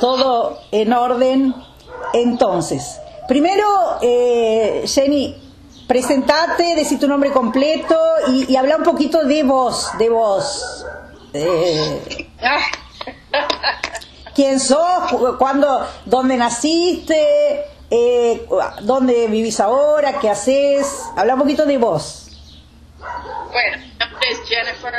[0.00, 1.54] Todo en orden.
[2.12, 3.64] Entonces, primero,
[4.02, 5.36] eh, Jenny,
[5.86, 10.84] presentate, decir tu nombre completo y, y habla un poquito de vos, de vos.
[11.32, 12.28] Eh,
[14.34, 15.12] ¿Quién sos?
[15.38, 15.86] ¿Cuándo?
[16.06, 17.64] ¿Dónde naciste?
[17.90, 18.46] Eh,
[18.82, 20.18] ¿Dónde vivís ahora?
[20.18, 21.10] ¿Qué haces?
[21.16, 22.30] Habla un poquito de vos.
[22.98, 23.84] Bueno,
[24.32, 24.94] es Jennifer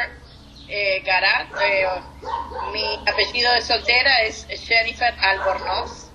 [0.67, 1.47] eh, Garat.
[1.61, 1.87] Eh,
[2.71, 6.09] mi apellido de soltera es Jennifer Albornoz.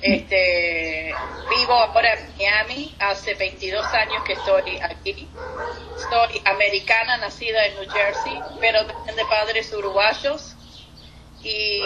[0.00, 1.14] Este,
[1.48, 5.28] vivo ahora en Miami, hace 22 años que estoy aquí.
[6.10, 10.54] Soy americana, nacida en New Jersey, pero de padres uruguayos.
[11.42, 11.82] Y,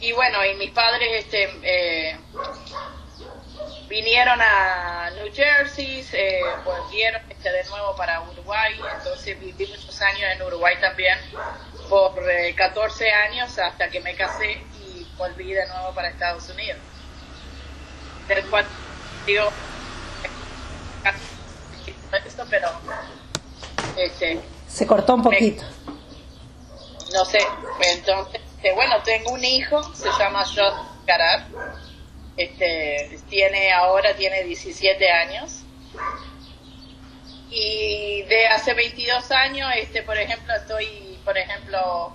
[0.00, 2.18] y bueno, y mis padres este, eh,
[3.88, 10.22] vinieron a New Jersey, eh, volvieron este, de nuevo para Uruguay, entonces viví muchos años
[10.32, 11.18] en Uruguay también,
[11.88, 12.14] por
[12.56, 14.52] 14 eh, años hasta que me casé
[14.84, 16.78] y volví de nuevo para Estados Unidos
[18.34, 18.64] del cual
[19.26, 19.50] digo
[22.26, 22.68] esto, pero
[23.96, 25.62] este, se cortó un poquito.
[27.12, 27.38] no sé,
[27.80, 30.74] entonces, este, bueno, tengo un hijo, se llama John
[31.06, 31.44] Carat,
[32.36, 35.64] este, tiene ahora tiene 17 años
[37.50, 42.12] y de hace 22 años, este, por ejemplo, estoy, por ejemplo,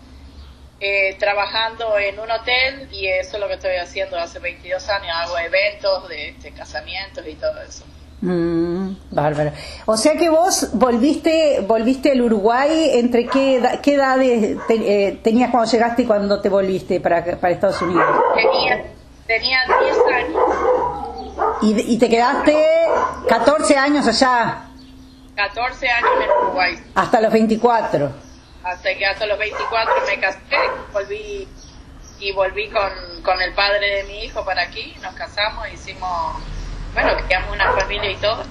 [0.79, 5.09] eh, trabajando en un hotel y eso es lo que estoy haciendo hace 22 años.
[5.13, 7.83] Hago eventos de este, casamientos y todo eso.
[8.21, 9.51] Mm, bárbaro.
[9.85, 15.69] O sea que vos volviste volviste al Uruguay, ¿entre qué, qué edades eh, tenías cuando
[15.69, 18.05] llegaste y cuando te volviste para, para Estados Unidos?
[18.35, 18.85] Tenía,
[19.27, 20.43] tenía 10 años.
[21.61, 22.65] ¿Y, ¿Y te quedaste
[23.27, 24.67] 14 años allá?
[25.35, 26.79] 14 años en Uruguay.
[26.95, 28.25] Hasta los 24
[28.65, 30.39] hasta que hasta los 24 me casé,
[30.91, 31.47] volví
[32.19, 32.91] y volví con,
[33.23, 36.35] con el padre de mi hijo para aquí, nos casamos, hicimos,
[36.93, 38.43] bueno, creamos una familia y todo.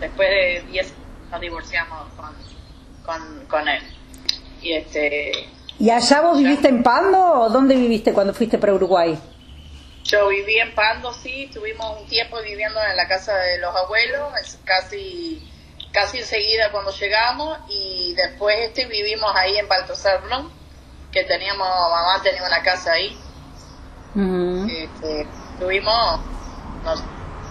[0.00, 0.94] Después de 10
[1.30, 2.30] nos divorciamos con,
[3.04, 3.82] con, con él.
[4.62, 5.32] Y este
[5.78, 9.18] ¿Y allá vos viviste en Pando o dónde viviste cuando fuiste para Uruguay?
[10.08, 14.58] Yo viví en Pando, sí, estuvimos un tiempo viviendo en la casa de los abuelos,
[14.64, 15.46] casi
[15.92, 20.48] casi enseguida cuando llegamos y después este vivimos ahí en Baltasar Blum,
[21.12, 23.16] que teníamos, mamá tenía una casa ahí.
[24.14, 25.26] Este,
[25.58, 26.20] tuvimos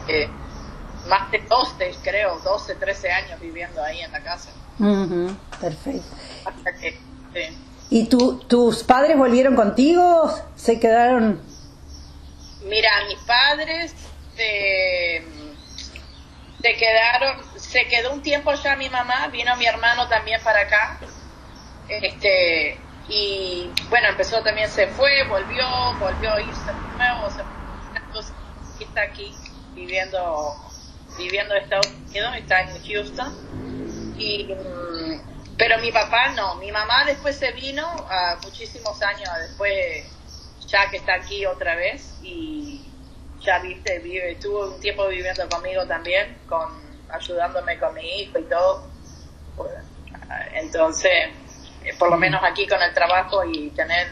[0.07, 0.29] eh,
[1.07, 4.49] más de 12, creo, 12, 13 años viviendo ahí en la casa.
[5.61, 6.15] Perfecto.
[7.89, 10.33] ¿Y tu, tus padres volvieron contigo?
[10.55, 11.41] ¿Se quedaron?
[12.67, 13.95] Mira, mis padres
[14.35, 15.23] se,
[16.77, 20.99] quedaron, se quedó un tiempo ya mi mamá, vino mi hermano también para acá,
[21.87, 22.77] este,
[23.07, 25.65] y bueno, empezó también, se fue, volvió,
[25.97, 29.33] volvió a irse de nuevo, se, está aquí
[29.73, 30.55] viviendo,
[31.17, 33.33] viviendo en Estados Unidos, está en Houston,
[34.17, 34.49] y,
[35.57, 40.16] pero mi papá no, mi mamá después se vino, a muchísimos años después,
[40.67, 42.85] ya que está aquí otra vez, y
[43.41, 46.69] ya viste, vive, estuvo un tiempo viviendo conmigo también, con
[47.09, 48.87] ayudándome con mi hijo y todo.
[50.53, 51.29] Entonces,
[51.83, 54.07] eh, por lo menos aquí con el trabajo y tener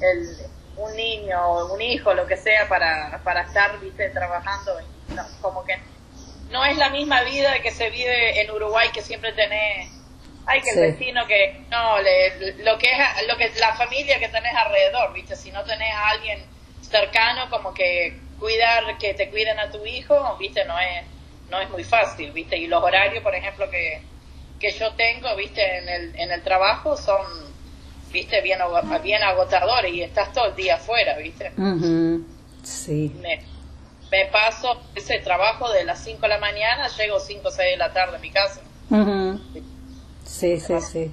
[0.00, 0.36] el,
[0.76, 4.72] un niño o un hijo, lo que sea, para, para estar, viste, trabajando,
[5.40, 5.78] como que
[6.50, 9.95] no es la misma vida que se vive en Uruguay que siempre tenés
[10.46, 14.28] hay que el vecino que no le, lo que es lo que la familia que
[14.28, 16.40] tenés alrededor viste si no tenés a alguien
[16.82, 21.04] cercano como que cuidar que te cuiden a tu hijo viste no es
[21.50, 22.56] no es muy fácil, ¿viste?
[22.56, 24.00] Y los horarios, por ejemplo, que,
[24.58, 25.78] que yo tengo, ¿viste?
[25.78, 27.24] En el, en el trabajo son,
[28.12, 28.40] ¿viste?
[28.42, 28.58] Bien,
[29.02, 31.52] bien agotadores y estás todo el día afuera, ¿viste?
[32.62, 33.14] Sí.
[33.20, 37.76] Me, paso ese trabajo de las 5 de la mañana, llego 5 o 6 de
[37.76, 38.62] la tarde a mi casa.
[40.26, 41.12] Sí, sí, sí.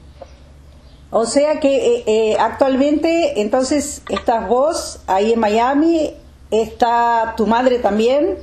[1.12, 6.16] O sea que eh, eh, actualmente, entonces, estás vos ahí en Miami,
[6.50, 8.40] está tu madre también.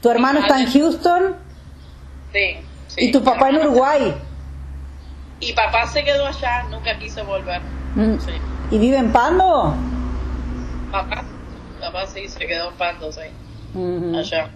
[0.00, 1.36] ¿Tu hermano está en Houston?
[2.32, 2.56] Sí,
[2.96, 4.14] ¿Y tu papá en Uruguay?
[5.40, 7.60] Y papá se quedó allá, nunca quiso volver.
[7.94, 8.16] Mm.
[8.70, 9.74] ¿Y vive en Pando?
[10.90, 11.22] Papá,
[11.80, 13.20] papá sí, se quedó en Pando, sí.
[14.16, 14.50] Allá.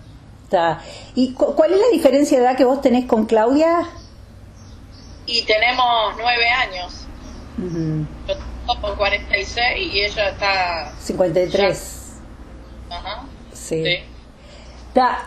[0.44, 0.80] Está.
[1.14, 3.86] ¿Y cuál es la diferencia de edad que vos tenés con Claudia?
[5.30, 7.06] Y tenemos nueve años.
[8.26, 8.36] Yo
[8.66, 10.92] tengo 46 y ella está...
[11.00, 12.20] 53.
[12.90, 13.24] Ajá.
[13.52, 13.84] sí.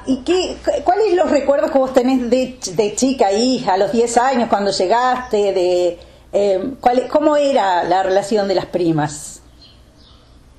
[0.05, 3.94] ¿Y qué, cuáles son los recuerdos que vos tenés de, de chica ahí, a los
[3.94, 6.00] 10 años, cuando llegaste, de,
[6.33, 9.41] Eh, ¿cuál, ¿Cómo era la relación de las primas?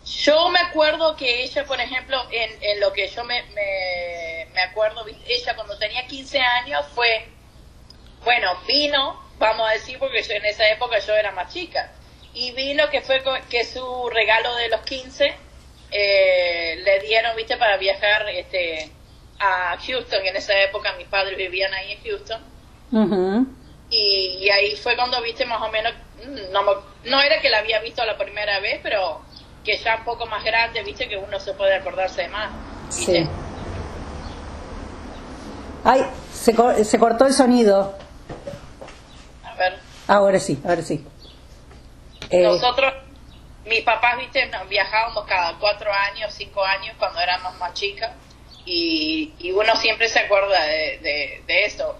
[0.06, 4.60] Yo me acuerdo que ella, por ejemplo, en, en lo que yo me, me, me
[4.62, 7.26] acuerdo, ella cuando tenía 15 años fue,
[8.24, 11.90] bueno, vino, vamos a decir, porque yo en esa época yo era más chica,
[12.32, 15.34] y vino que fue que su regalo de los 15
[15.90, 18.90] eh, le dieron, viste, para viajar este,
[19.38, 22.40] a Houston, en esa época mis padres vivían ahí en Houston.
[23.90, 25.92] y, ahí fue cuando, viste, más o menos,
[26.26, 26.62] mm, no,
[27.04, 29.20] no era que la había visto la primera vez, pero
[29.62, 32.50] que ya un poco más grande, viste, que uno se puede acordarse de más.
[32.88, 33.28] Sí.
[35.84, 36.02] Ay,
[36.32, 37.94] se, se cortó el sonido.
[39.54, 39.78] A ver.
[40.08, 41.04] Ahora sí, ahora sí.
[42.30, 42.92] Eh, Nosotros
[43.66, 48.12] mis papás, viste, viajábamos cada cuatro años, cinco años cuando éramos más chicas
[48.66, 51.98] y, y uno siempre se acuerda de, de, esto.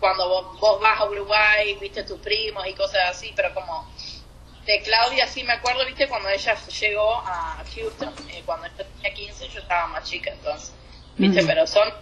[0.00, 3.86] Cuando vos, vas a Uruguay, viste tus primos y cosas así, pero como
[4.66, 9.12] de Claudia sí me acuerdo, viste, cuando ella llegó a Houston, eh, cuando ella tenía
[9.14, 10.72] 15, yo estaba más chica entonces,
[11.16, 11.92] viste, pero son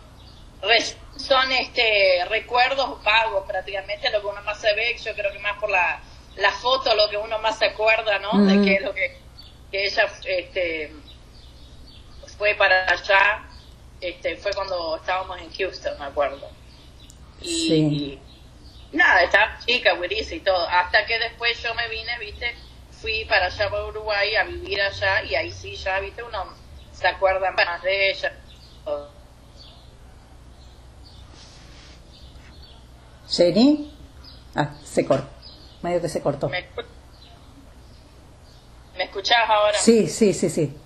[1.16, 5.58] son este recuerdos vagos prácticamente, lo que uno más se ve, yo creo que más
[5.58, 6.00] por la
[6.36, 8.44] la foto lo que uno más se acuerda, ¿no?
[8.44, 9.18] De qué es lo que,
[9.70, 10.92] que ella este,
[12.38, 13.44] fue para allá,
[14.00, 16.50] este, fue cuando estábamos en Houston, me acuerdo.
[17.42, 18.18] Y,
[18.92, 20.68] nada, estaba chica, buenísima y todo.
[20.68, 22.54] Hasta que después yo me vine, viste,
[23.00, 26.54] fui para allá, para Uruguay, a vivir allá, y ahí sí, ya, viste, uno
[26.92, 28.32] se acuerda más de ella.
[33.30, 33.92] ¿Jenny?
[34.54, 35.40] Ah, se cortó
[35.82, 36.48] medio que se cortó.
[36.48, 36.64] ¿Me,
[38.96, 39.78] ¿Me escuchás ahora?
[39.78, 40.76] Sí, sí, sí, sí.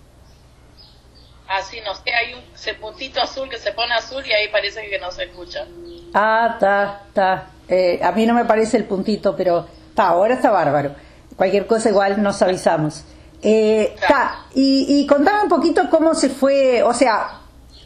[1.48, 4.88] Ah, sí, no sé, hay un puntito azul que se pone azul y ahí parece
[4.88, 5.66] que no se escucha.
[6.14, 7.50] Ah, está, está.
[7.68, 10.94] Eh, a mí no me parece el puntito, pero está, ahora está bárbaro.
[11.36, 13.04] Cualquier cosa igual nos avisamos.
[13.42, 17.40] Eh, está, y, y contame un poquito cómo se fue, o sea,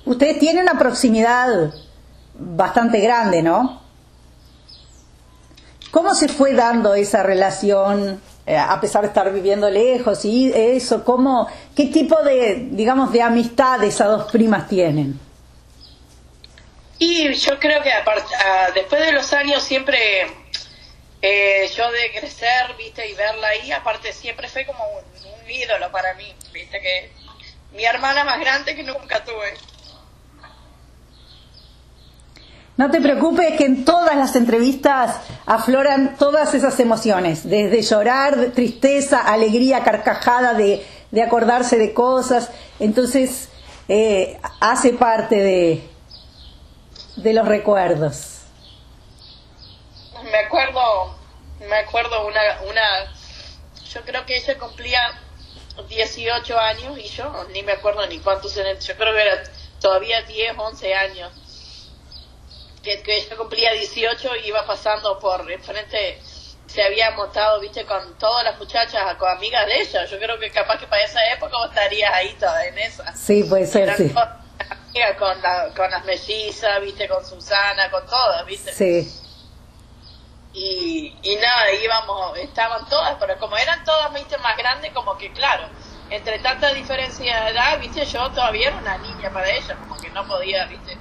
[0.05, 1.75] ustedes tienen una proximidad
[2.35, 3.88] bastante grande, ¿no?
[5.91, 11.05] ¿Cómo se fue dando esa relación eh, a pesar de estar viviendo lejos y eso?
[11.05, 15.19] ¿Cómo, ¿Qué tipo de, digamos, de amistad esas dos primas tienen?
[16.99, 20.27] Y yo creo que ah, después de los años siempre,
[21.23, 25.91] eh, yo de crecer, viste, y verla ahí, aparte siempre fue como un, un ídolo
[25.93, 27.13] para mí, viste, que
[27.73, 29.55] mi hermana más grande que nunca tuve.
[32.79, 35.17] No te preocupes que en todas las entrevistas
[35.47, 40.87] afloran todas esas emociones, desde llorar, tristeza, alegría, carcajada de,
[41.21, 42.53] acordarse de cosas.
[42.79, 43.49] Entonces,
[43.89, 45.83] eh, hace parte de,
[47.17, 48.43] de los recuerdos.
[50.23, 51.19] Me acuerdo,
[51.59, 52.41] me acuerdo una,
[52.71, 53.13] una,
[53.93, 55.21] yo creo que ella cumplía
[55.89, 58.63] 18 años y yo ni me acuerdo ni cuántos, yo
[58.97, 59.43] creo que era
[59.81, 61.33] todavía 10, 11 años
[62.83, 66.21] que, que ella cumplía 18 iba pasando por enfrente
[66.69, 70.05] se había montado, viste, con todas las muchachas, con amigas de ella.
[70.05, 73.17] Yo creo que capaz que para esa época vos estarías ahí toda en esa.
[73.17, 74.13] Sí, puede ser, sí.
[75.19, 78.73] Con, la, con las mellizas, viste, con Susana, con todas, viste.
[78.73, 79.09] Sí.
[80.53, 85.33] Y, y nada, íbamos, estaban todas, pero como eran todas, viste, más grandes, como que
[85.33, 85.69] claro,
[86.11, 90.11] entre tanta diferencia de edad, viste, yo todavía era una niña para ella, como que
[90.11, 90.99] no podía, viste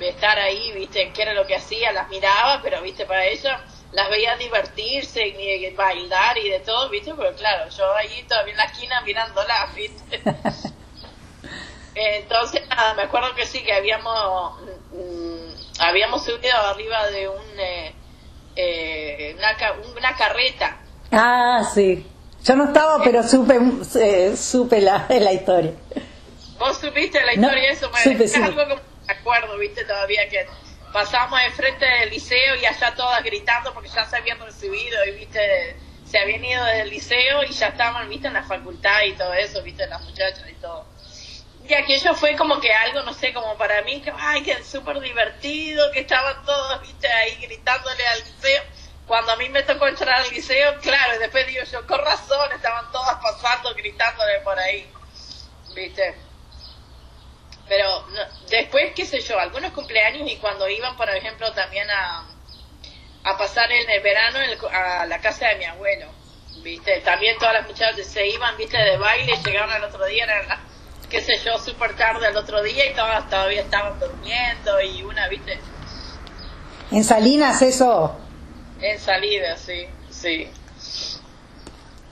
[0.00, 3.60] estar ahí, viste, qué era lo que hacía, las miraba, pero viste, para ella
[3.92, 8.58] las veía divertirse y bailar y de todo, viste, pero claro, yo ahí todavía en
[8.58, 10.20] la esquina mirándolas, viste.
[11.94, 14.60] Entonces, nada, me acuerdo que sí, que habíamos,
[14.92, 17.94] mm, habíamos subido arriba de un, eh,
[18.54, 20.78] eh, una, una carreta.
[21.10, 22.06] Ah, sí.
[22.44, 23.58] Yo no estaba, pero supe,
[23.96, 25.72] eh, supe la, la historia.
[26.58, 27.70] ¿Vos supiste la historia?
[27.70, 30.46] eso me supe, algo como acuerdo, viste, todavía que
[30.92, 35.76] pasamos enfrente del liceo y allá todas gritando porque ya se habían recibido y viste,
[36.04, 39.62] se habían ido del liceo y ya estaban, viste, en la facultad y todo eso,
[39.62, 40.86] viste, las muchachas y todo.
[41.68, 45.00] Y aquello fue como que algo, no sé, como para mí, que, ay, que súper
[45.00, 48.62] divertido, que estaban todos, viste, ahí gritándole al liceo.
[49.06, 52.52] Cuando a mí me tocó entrar al liceo, claro, y después digo yo, con razón,
[52.52, 54.90] estaban todas pasando, gritándole por ahí,
[55.74, 56.27] viste
[57.68, 58.04] pero
[58.48, 62.26] después, qué sé yo, algunos cumpleaños y cuando iban, por ejemplo, también a,
[63.24, 64.38] a pasar en el verano
[64.72, 66.06] a la casa de mi abuelo,
[66.62, 67.00] ¿viste?
[67.00, 68.78] También todas las muchachas se iban, ¿viste?
[68.78, 70.46] De baile, llegaban al otro día, eran,
[71.10, 75.28] qué sé yo, súper tarde al otro día y todas todavía estaban durmiendo y una,
[75.28, 75.58] ¿viste?
[76.90, 78.18] ¿En Salinas eso?
[78.80, 79.86] En Salinas, sí.
[80.10, 80.50] sí.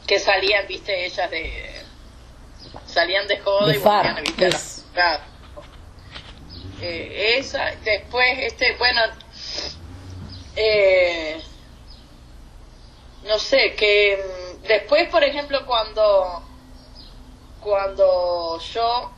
[0.07, 1.83] Que salían, viste, ellas de...
[2.87, 4.51] Salían de joda y volvían, viste,
[4.95, 5.21] la,
[6.81, 9.01] eh, esa, después, este, bueno,
[10.57, 11.43] eh,
[13.25, 16.43] no sé, que mm, después, por ejemplo, cuando,
[17.61, 19.11] cuando yo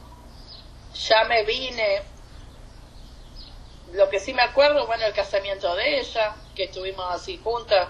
[0.95, 2.03] ya me vine,
[3.93, 7.89] lo que sí me acuerdo, bueno, el casamiento de ella, que estuvimos así juntas,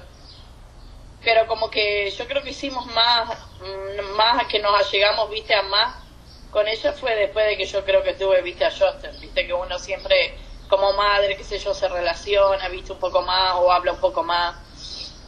[1.23, 5.63] pero como que yo creo que hicimos más, mm, más que nos allegamos, viste, a
[5.63, 6.08] más
[6.51, 9.53] con ella fue después de que yo creo que tuve, viste, a Justin, viste, que
[9.53, 10.35] uno siempre,
[10.69, 14.23] como madre, qué sé yo, se relaciona, viste, un poco más o habla un poco
[14.23, 14.57] más,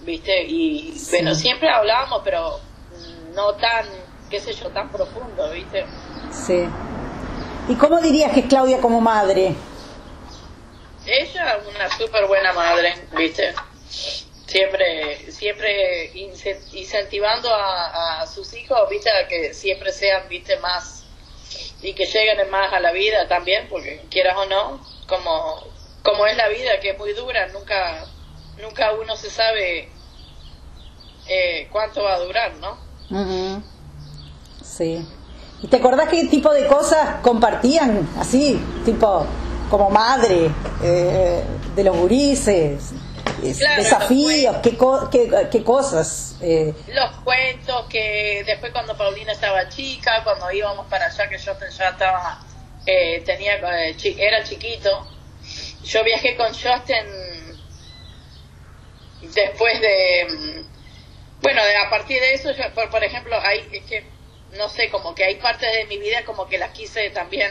[0.01, 2.59] viste, y bueno, siempre hablábamos, pero
[3.35, 3.87] no tan,
[4.31, 5.85] qué sé yo, tan profundo, viste.
[6.31, 6.67] Sí.
[7.69, 9.55] ¿Y cómo dirías que es Claudia como madre?
[11.07, 13.55] Ella, una súper buena madre, viste
[14.51, 16.11] siempre siempre
[16.73, 21.00] incentivando a, a, sus hijos viste a que siempre sean viste más
[21.83, 25.65] y que lleguen más a la vida también, porque quieras o no, como,
[26.03, 28.07] como es la vida, que es muy dura, nunca,
[28.61, 29.89] nunca uno se sabe
[31.27, 32.77] eh, cuánto va a durar, ¿no?
[34.63, 35.07] Sí.
[35.63, 39.27] ¿Y te acordás qué tipo de cosas compartían, así, tipo,
[39.69, 40.51] como madre,
[40.83, 41.45] eh,
[41.75, 42.93] de los gurises?
[43.41, 44.77] Desafíos, qué,
[45.51, 46.37] qué, cosas.
[46.41, 46.75] Eh.
[46.89, 51.89] Los cuentos que después cuando Paulina estaba chica, cuando íbamos para allá, que yo ya
[51.89, 52.41] estaba,
[52.87, 55.07] eh, tenía, eh, era chiquito,
[55.85, 57.07] yo viajé con Justin
[59.35, 64.05] después de, mm, bueno, a partir de eso, por, por ejemplo, hay, es que,
[64.57, 67.51] no sé, como que hay partes de mi vida como que las quise también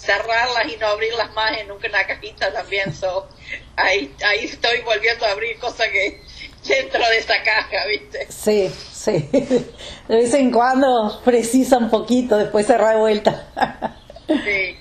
[0.00, 2.94] cerrarlas y no abrirlas más en una cajita también.
[2.94, 3.28] So,
[3.76, 6.22] ahí, ahí estoy volviendo a abrir cosas que
[6.66, 8.26] dentro de esa caja, ¿viste?
[8.30, 9.28] Sí, sí.
[10.08, 13.96] De vez en cuando precisa un poquito, después cerrar de vuelta.
[14.28, 14.76] Sí.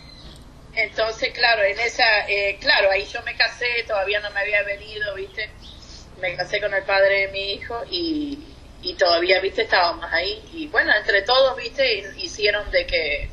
[0.76, 5.14] Entonces, claro, en esa, eh, claro, ahí yo me casé, todavía no me había venido,
[5.16, 5.50] ¿viste?
[6.22, 8.40] Me casé con el padre de mi hijo y,
[8.82, 9.64] y todavía, ¿viste?
[9.64, 10.42] Estábamos ahí.
[10.54, 12.06] Y bueno, entre todos, ¿viste?
[12.18, 13.30] Hicieron de que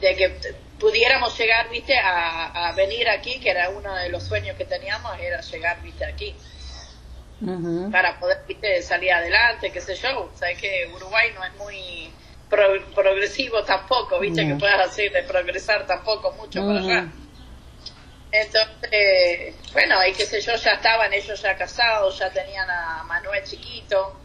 [0.00, 4.64] de que pudiéramos llegar, viste, a, venir aquí, que era uno de los sueños que
[4.64, 6.34] teníamos, era llegar, viste, aquí.
[7.90, 10.30] Para poder, viste, salir adelante, qué sé yo.
[10.34, 12.12] Sabes que Uruguay no es muy
[12.48, 17.12] progresivo tampoco, viste, que puedas hacer de progresar tampoco mucho para acá.
[18.32, 23.42] Entonces, bueno, ahí qué sé yo, ya estaban ellos ya casados, ya tenían a Manuel
[23.44, 24.16] chiquito,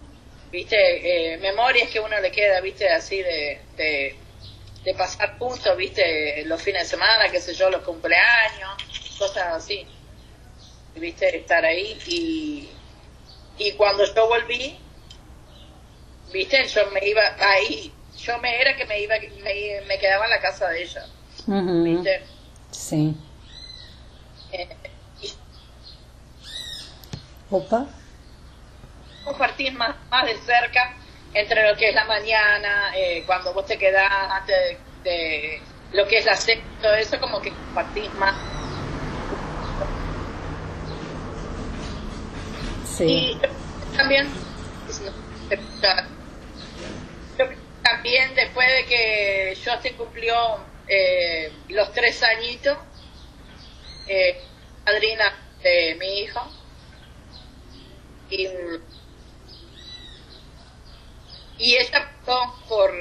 [0.51, 4.15] viste, eh, memorias que uno le queda, viste, así de de
[4.93, 8.75] pasar juntos, viste, los fines de semana, qué sé yo, los cumpleaños,
[9.17, 9.87] cosas así.
[10.95, 12.69] Viste, estar ahí y,
[13.57, 14.77] y cuando yo volví,
[16.31, 20.31] viste, yo me iba ahí, yo me era que me iba, me, me quedaba en
[20.31, 21.05] la casa de ella.
[21.47, 22.25] ¿Viste?
[22.71, 23.15] Sí.
[24.51, 24.69] Eh,
[27.49, 27.87] Opa.
[29.23, 30.95] Compartir más, más de cerca
[31.35, 35.61] entre lo que es la mañana, eh, cuando vos te quedás antes de,
[35.91, 38.35] lo que es la sexta, todo eso como que compartís más.
[42.85, 43.37] Sí.
[43.37, 44.29] Y también,
[47.83, 50.35] también después de que Justin cumplió
[50.87, 52.77] eh, los tres añitos,
[54.07, 54.41] eh,
[54.85, 56.49] madrina de mi hijo,
[58.29, 58.47] y
[61.57, 62.93] y ella por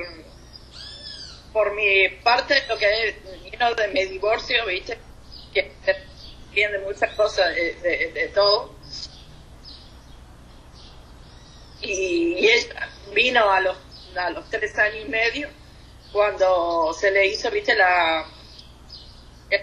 [1.53, 4.99] por mi parte lo que vino de mi divorcio viste
[5.53, 8.75] que entiende muchas cosas de, todo.
[11.81, 13.77] Y, ella vino a los
[14.17, 15.49] a los tres años y medio
[16.13, 18.25] cuando se le hizo viste la
[19.51, 19.63] el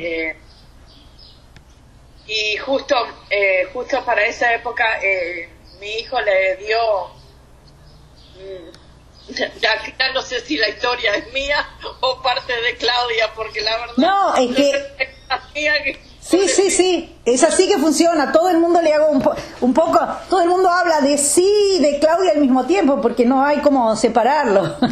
[0.00, 0.36] eh,
[2.26, 2.94] y justo
[3.30, 5.48] eh, justo para esa época eh,
[5.84, 6.78] mi hijo le dio
[8.36, 11.68] mm, ya, no sé si la historia es mía
[12.00, 17.68] o parte de Claudia porque la verdad no es que sí sí sí es así
[17.68, 19.22] que funciona todo el mundo le hago un,
[19.60, 20.00] un poco
[20.30, 23.94] todo el mundo habla de sí de Claudia al mismo tiempo porque no hay como
[23.94, 24.76] separarlo.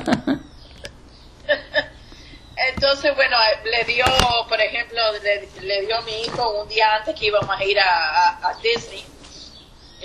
[2.75, 4.05] Entonces, bueno, le dio,
[4.49, 5.01] por ejemplo,
[5.63, 9.05] le, dio a mi hijo un día antes que íbamos a ir a, a Disney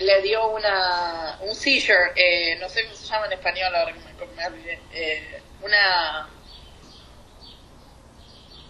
[0.02, 4.00] le dio una, un seizure, eh, no sé cómo se llama en español ahora que
[4.00, 6.30] me, eh, una...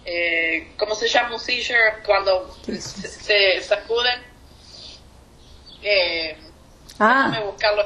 [0.06, 4.22] Eh, ¿Cómo se llama un seizure cuando se, sacuden?
[7.00, 7.28] Ah.
[7.30, 7.84] Déjame buscarlo.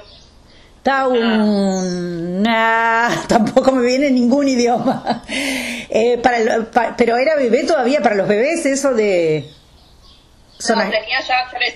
[0.77, 2.41] Está un...
[2.41, 5.24] nah, tampoco me viene ningún idioma.
[5.93, 9.51] Eh, para, el- pa- pero era bebé todavía para los bebés eso de...
[10.69, 11.75] No, as- tenía ya tres,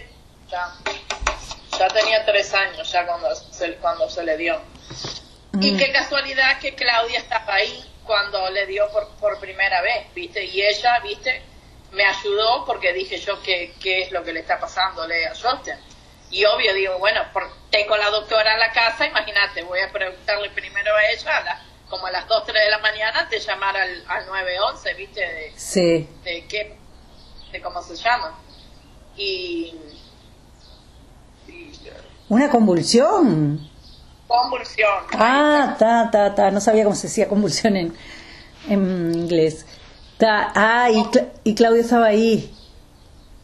[0.50, 0.74] ya,
[1.88, 4.60] ya tenía tres años ya cuando se, cuando se le dio.
[5.62, 5.78] Y Mm.
[5.78, 10.44] qué casualidad que Claudia estaba ahí cuando le dio por, por primera vez, ¿viste?
[10.46, 11.42] Y ella, ¿viste?
[11.92, 15.76] Me ayudó porque dije yo qué, qué es lo que le está pasándole a Justin.
[16.30, 20.50] Y obvio digo, bueno, por, tengo la doctora en la casa, imagínate, voy a preguntarle
[20.50, 23.78] primero a ella, a la- como a las 2, 3 de la mañana, de llamar
[23.78, 25.22] al, al 911, ¿viste?
[25.22, 26.10] De, Sí.
[26.24, 26.78] de qué,
[27.52, 28.38] de cómo se llama.
[29.16, 29.85] Y, y,
[32.30, 33.70] Una convulsión.
[34.28, 35.04] convulsión.
[35.14, 36.52] Ah, ta, ta, ta.
[36.52, 37.96] No sabía cómo se decía convulsión en,
[38.70, 39.66] en inglés.
[40.18, 42.52] Ta, ah, y, Cla- y Claudia estaba ahí.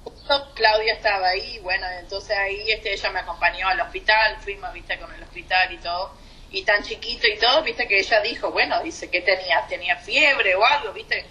[0.04, 4.98] Justo Claudia estaba ahí, bueno, entonces ahí este, ella me acompañó al hospital, fuimos, viste,
[4.98, 6.12] con el hospital y todo,
[6.52, 10.56] y tan chiquito y todo, viste, que ella dijo, bueno, dice que tenía, tenía fiebre
[10.56, 11.26] o algo, viste,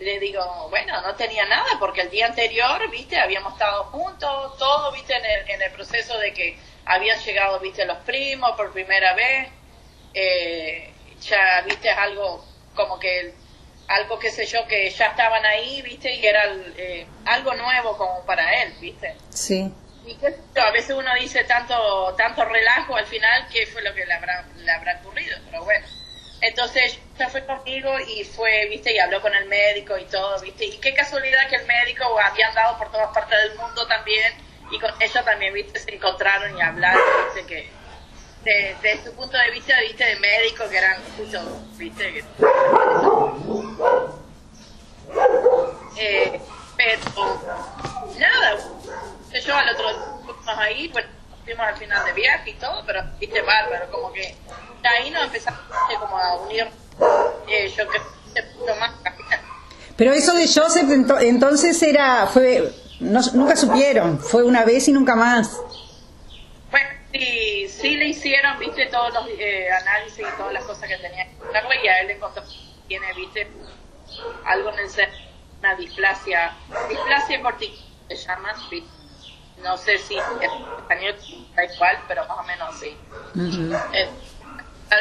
[0.00, 4.90] le digo, bueno, no tenía nada, porque el día anterior, viste, habíamos estado juntos, todo,
[4.92, 9.14] viste, en el, en el proceso de que habían llegado, viste, los primos por primera
[9.14, 9.48] vez,
[10.14, 10.90] eh,
[11.20, 13.34] ya, viste, algo como que
[13.88, 16.44] algo qué sé yo que ya estaban ahí viste y era
[16.76, 19.16] eh, algo nuevo como para él viste.
[19.30, 19.72] Sí.
[20.06, 24.04] y yo, a veces uno dice tanto tanto relajo al final qué fue lo que
[24.04, 25.86] le habrá le habrá ocurrido pero bueno.
[26.40, 30.66] Entonces ella fue conmigo y fue viste y habló con el médico y todo viste.
[30.66, 34.34] Y qué casualidad que el médico había andado por todas partes del mundo también
[34.70, 37.02] y con ella también viste se encontraron y hablaron
[37.34, 37.78] viste que
[38.82, 41.42] de, su punto de vista viste de médico que eran muchos
[41.76, 42.24] viste que
[45.96, 46.40] eh,
[46.76, 47.40] pero
[48.18, 48.56] nada,
[49.44, 51.04] yo al otro fuimos ahí, pues
[51.44, 54.36] fuimos al final de viaje y todo, pero viste bárbaro, como que
[54.82, 55.60] de ahí nos empezamos
[55.98, 56.68] como a unir,
[57.48, 57.98] eh, yo que
[58.60, 58.92] mucho más.
[59.96, 64.92] Pero eso de Joseph ento- entonces era, fue, no, nunca supieron, fue una vez y
[64.92, 65.60] nunca más.
[66.70, 70.96] Bueno, sí, sí le hicieron, viste, todos los eh, análisis y todas las cosas que
[70.96, 72.50] tenía que hacerle y a él le encontró que
[72.88, 73.48] tiene, viste,
[74.44, 75.16] algo en el cerebro,
[75.60, 76.56] una displasia,
[76.88, 78.88] displasia cortical se llaman, ¿viste?
[79.62, 80.42] no sé si en
[80.78, 81.16] español
[81.54, 82.96] da igual, pero más o menos sí.
[83.92, 84.08] Eh,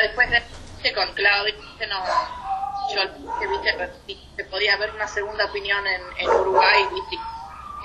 [0.01, 0.41] después de
[0.81, 2.03] que con Claudia, viste, no,
[2.93, 7.17] yo que viste, que podía haber una segunda opinión en, en Uruguay, viste,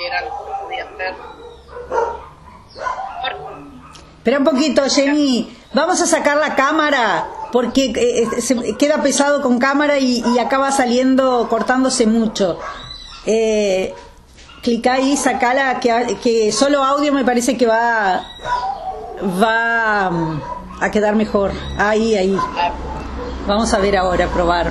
[0.03, 1.15] que era lo que podía hacer.
[4.19, 5.57] Espera un poquito, Jenny.
[5.75, 10.39] Vamos a sacar la cámara porque eh, eh, se queda pesado con cámara y, y
[10.39, 12.59] acaba saliendo, cortándose mucho.
[13.27, 13.95] Eh,
[14.63, 18.25] clica ahí, sacala, que, que solo audio me parece que va,
[19.43, 20.43] va mm,
[20.81, 21.53] a quedar mejor.
[21.79, 22.37] Ahí, ahí.
[22.39, 22.71] ah,
[23.47, 24.71] Vamos a ver ahora, probar.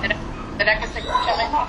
[0.00, 0.16] ¿Será,
[0.56, 1.66] será que se escucha mejor?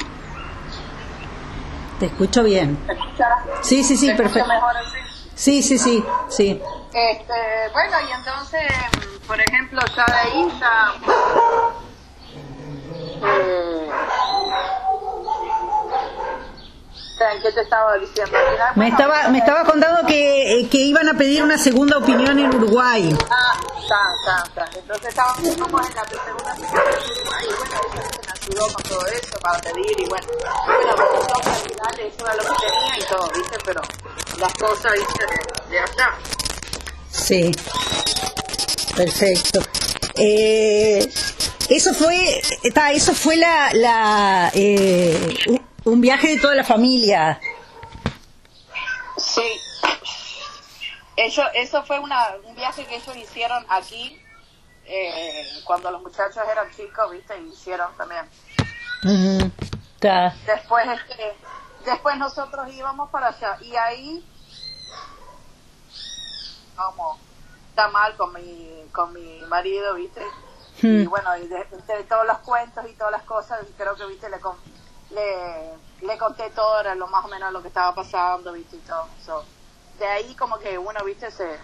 [1.99, 2.77] Te escucho bien.
[2.85, 3.25] ¿Se escucha,
[3.61, 4.47] Sí, sí, sí, perfecto.
[4.47, 4.97] mejor así?
[5.35, 6.61] Sí, sí, sí, sí.
[6.93, 7.33] Este,
[7.73, 8.61] bueno, y entonces,
[9.27, 10.93] por ejemplo, ya de ahí ya...
[13.27, 13.89] eh,
[17.41, 18.31] ¿Qué te estaba diciendo?
[18.51, 22.37] Final, Me estaba, me estaba contando que, eh, que iban a pedir una segunda opinión
[22.37, 23.15] en Uruguay.
[23.31, 24.79] Ah, está, está, está.
[24.79, 27.45] Entonces estábamos en la segunda semana de Uruguay
[27.95, 28.16] bueno,
[28.55, 30.27] con todo eso para pedir y bueno,
[30.65, 33.57] bueno, yo al final eso era lo que tenía y todo, ¿viste?
[33.65, 33.81] Pero
[34.37, 35.25] las cosas, ¿viste?
[35.25, 36.15] De, de allá.
[37.11, 37.51] Sí,
[38.95, 39.59] perfecto.
[40.15, 41.11] Eh,
[41.69, 47.39] eso fue, está, eso fue la, la eh, un- un viaje de toda la familia.
[49.17, 49.43] Sí.
[51.15, 54.19] Eso, eso fue una, un viaje que ellos hicieron aquí
[54.87, 57.37] eh, cuando los muchachos eran chicos, ¿viste?
[57.39, 58.29] Y hicieron también.
[60.45, 61.37] Después, este,
[61.85, 64.25] después nosotros íbamos para allá y ahí,
[66.75, 67.17] como,
[67.69, 70.25] está mal con mi, con mi marido, ¿viste?
[70.81, 71.09] Y Hmm.
[71.09, 74.29] bueno, y de, de todos los cuentos y todas las cosas, creo que, ¿viste?
[74.29, 74.57] Le, con-
[75.09, 78.75] le, le conté todo, era lo más o menos lo que estaba pasando, ¿viste?
[78.75, 79.07] Y todo.
[79.25, 79.43] So,
[79.97, 81.31] de ahí como que uno, ¿viste?
[81.31, 81.59] Se,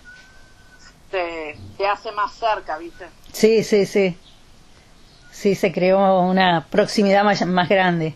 [1.13, 3.07] se, se hace más cerca, ¿viste?
[3.31, 4.17] Sí, sí, sí.
[5.31, 8.15] Sí, se creó una proximidad más, más grande.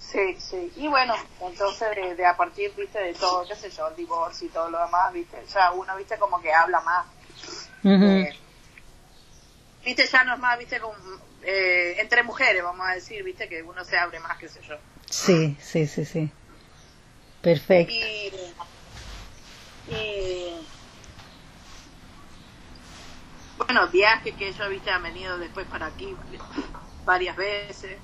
[0.00, 0.72] Sí, sí.
[0.76, 4.46] Y bueno, entonces de, de a partir, viste, de todo, qué sé yo, el divorcio
[4.46, 7.06] y todo lo demás, viste, ya uno, viste, como que habla más.
[7.84, 8.34] Eh,
[9.84, 10.94] viste, ya no es más, viste, como,
[11.42, 14.76] eh, entre mujeres, vamos a decir, viste, que uno se abre más, qué sé yo.
[15.10, 16.30] Sí, sí, sí, sí.
[17.42, 17.92] Perfecto.
[17.92, 18.32] Y,
[19.92, 20.77] y
[23.58, 26.14] bueno, viajes que ellos, viste, han venido después para aquí
[27.04, 27.98] varias veces.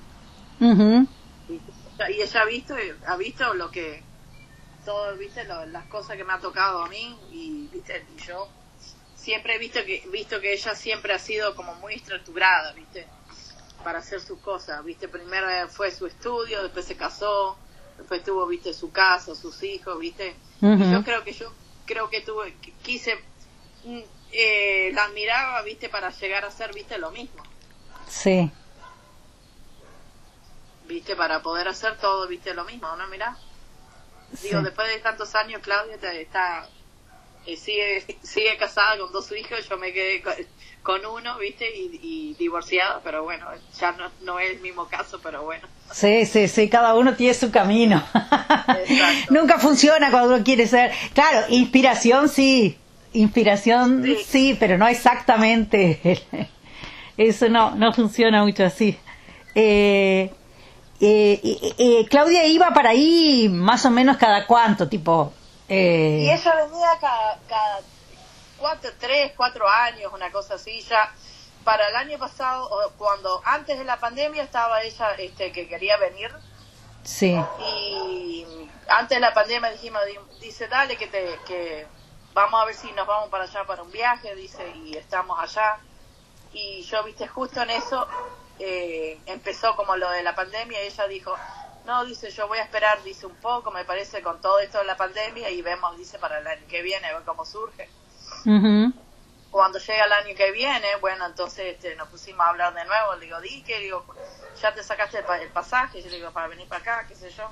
[1.48, 1.60] y,
[2.08, 2.74] ella ha visto,
[3.06, 4.02] ha visto lo que,
[4.84, 8.48] todo, viste, las cosas que me ha tocado a mí y, viste, y yo
[9.14, 13.06] siempre he visto que, visto que ella siempre ha sido como muy estructurada, viste,
[13.82, 17.56] para hacer sus cosas, viste, primero fue su estudio, después se casó,
[17.96, 21.52] después tuvo, viste, su casa, sus hijos, viste, y yo creo que yo,
[21.86, 23.18] creo que tuve, quise,
[24.34, 27.42] eh, la admiraba, viste, para llegar a ser, viste, lo mismo.
[28.08, 28.50] Sí.
[30.86, 33.06] Viste, para poder hacer todo, viste, lo mismo, ¿no?
[33.08, 33.36] Mira.
[34.42, 36.68] Digo, después de tantos años, Claudia está,
[37.46, 40.22] eh, sigue, sigue casada con dos hijos, yo me quedé
[40.82, 43.46] con, uno, viste, y, divorciada, pero bueno,
[43.78, 45.68] ya no, no es el mismo caso, pero bueno.
[45.92, 48.04] Sí, sí, sí, cada uno tiene su camino.
[49.30, 50.92] Nunca funciona cuando uno quiere ser.
[51.14, 52.76] Claro, inspiración sí,
[53.14, 56.20] inspiración sí, pero no exactamente.
[57.16, 58.98] Eso no, no funciona mucho así.
[59.54, 60.32] Eh,
[61.00, 61.40] eh,
[61.78, 65.32] eh, Claudia iba para ahí más o menos cada cuánto, tipo.
[65.68, 67.80] Y ella venía cada, cada
[68.58, 70.80] cuatro, tres, cuatro años, una cosa así.
[70.82, 71.12] Ya
[71.62, 76.30] para el año pasado, cuando antes de la pandemia estaba ella este, que quería venir.
[77.04, 77.38] Sí.
[77.60, 78.46] Y
[78.88, 80.00] antes de la pandemia dijimos,
[80.40, 81.86] dice, dale que te que
[82.34, 85.78] vamos a ver si nos vamos para allá para un viaje, dice, y estamos allá.
[86.52, 88.06] Y yo, viste, justo en eso
[88.58, 91.34] eh, empezó como lo de la pandemia y ella dijo,
[91.86, 94.84] no, dice, yo voy a esperar, dice, un poco, me parece, con todo esto de
[94.84, 97.88] la pandemia y vemos, dice, para el año que viene, a ver cómo surge.
[99.50, 103.14] Cuando llega el año que viene, bueno, entonces este, nos pusimos a hablar de nuevo,
[103.14, 104.04] le digo, di que, digo,
[104.60, 107.48] ya te sacaste el, pasaje, yo le digo, para venir para acá, qué sé yo.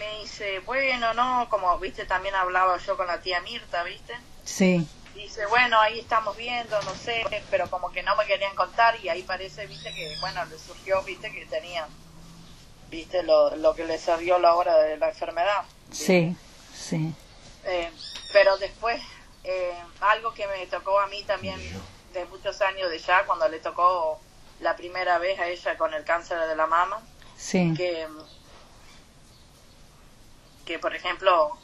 [0.00, 4.14] Me dice, bueno, no, como, viste, también hablaba yo con la tía Mirta, viste.
[4.44, 4.88] Sí
[5.20, 9.08] dice, bueno, ahí estamos viendo, no sé, pero como que no me querían contar y
[9.08, 11.88] ahí parece, viste, que, bueno, le surgió, viste, que tenían,
[12.90, 15.62] viste, lo, lo que le salió la hora de la enfermedad.
[15.92, 16.36] Sí,
[16.74, 17.14] sí.
[17.64, 17.90] Eh,
[18.32, 19.00] pero después,
[19.44, 21.60] eh, algo que me tocó a mí también
[22.12, 24.20] de muchos años de ya, cuando le tocó
[24.60, 27.00] la primera vez a ella con el cáncer de la mama,
[27.36, 27.74] sí.
[27.76, 28.06] que,
[30.70, 31.58] que por ejemplo,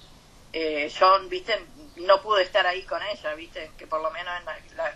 [0.53, 1.64] eh, John, viste,
[1.95, 4.35] no pude estar ahí con ella, viste, que por lo menos
[4.75, 4.92] la,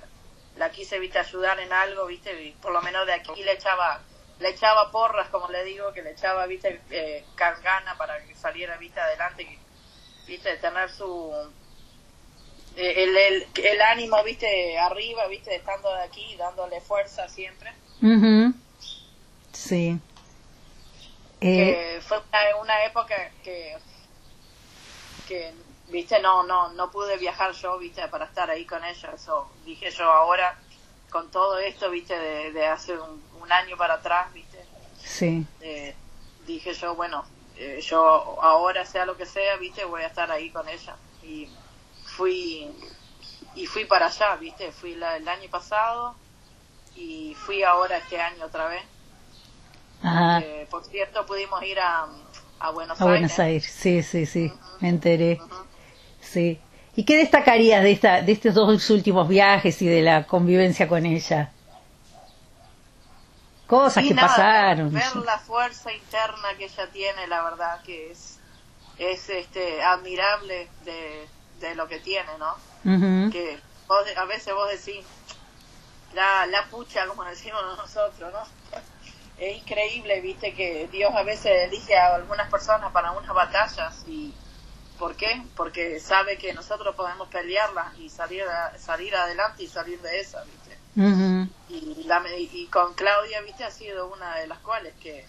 [0.57, 4.01] la, quise, viste, ayudar en algo, viste, y por lo menos de aquí le echaba
[4.40, 8.77] le echaba porras, como le digo, que le echaba, viste, eh, gana para que saliera,
[8.79, 9.59] viste, adelante, que,
[10.27, 11.33] viste, tener su,
[12.75, 17.73] eh, el, el, el, ánimo, viste, arriba, viste, estando de aquí, dándole fuerza siempre.
[19.53, 20.01] Sí.
[21.40, 22.01] Eh...
[22.03, 23.77] fue una, una época que,
[25.31, 25.55] que
[25.90, 29.88] viste, no, no, no pude viajar yo, viste, para estar ahí con ella, eso dije
[29.93, 30.59] yo ahora,
[31.09, 34.64] con todo esto, viste, de, hace un, año para atrás, viste,
[35.03, 35.45] sí.
[35.61, 35.95] Eh,
[36.47, 37.25] dije yo, bueno,
[37.57, 41.49] eh, yo ahora sea lo que sea, viste, voy a estar ahí con ella, y
[42.16, 42.71] fui,
[43.57, 46.14] y fui para allá, viste, fui el año pasado,
[46.95, 48.85] y fui ahora este año otra vez.
[50.43, 52.07] Eh, por cierto, pudimos ir a,
[52.61, 53.20] a Buenos a Aires.
[53.20, 55.40] Buenos Aires, sí, sí, sí, me enteré.
[56.20, 56.61] Sí.
[56.94, 61.07] ¿Y qué destacarías de, esta, de estos dos últimos viajes y de la convivencia con
[61.07, 61.51] ella?
[63.66, 64.92] Cosas que pasaron.
[64.92, 68.40] Ver la fuerza interna que ella tiene, la verdad que es,
[68.99, 71.29] es este, admirable de,
[71.61, 72.57] de lo que tiene, ¿no?
[73.31, 73.59] Que
[74.16, 75.05] a veces vos decís,
[76.14, 78.40] la, la pucha, como decimos nosotros, ¿no?
[79.40, 84.33] Es increíble, viste, que Dios a veces elige a algunas personas para unas batallas y
[85.00, 85.42] ¿Por qué?
[85.57, 88.44] Porque sabe que nosotros podemos pelearla y salir
[88.76, 90.79] salir adelante y salir de esa, ¿viste?
[91.70, 93.64] y, la, y con Claudia, ¿viste?
[93.64, 95.24] Ha sido una de las cuales que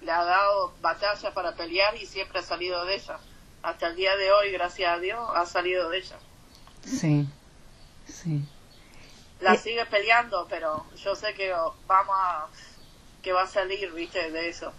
[0.00, 3.20] le ha dado batalla para pelear y siempre ha salido de ella.
[3.62, 6.16] Hasta el día de hoy, gracias a Dios, ha salido de ella.
[6.84, 7.28] Sí,
[8.08, 8.44] sí.
[9.40, 11.52] La sigue peleando, pero yo sé que
[11.86, 12.48] vamos a,
[13.22, 14.30] que va a salir, ¿viste?
[14.30, 14.72] De eso.